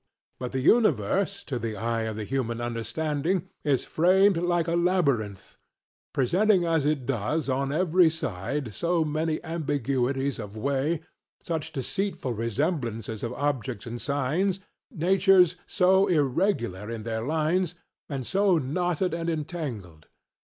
[0.39, 5.59] But the universe to the eye of the human understanding is framed like a labyrinth;
[6.11, 11.01] presenting as it does on every side so many ambiguities of way,
[11.43, 14.59] such deceitful resemblances of objects and signs,
[14.89, 17.75] natures so irregular in their lines,
[18.09, 20.07] and so knotted and entangled.